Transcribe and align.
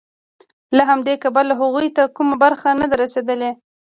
له 0.77 0.83
همدې 0.89 1.13
کبله 1.23 1.53
هغوی 1.61 1.87
ته 1.95 2.03
کومه 2.15 2.35
برخه 2.43 2.69
نه 2.81 2.85
ده 2.89 2.95
رسېدلې 3.03 3.51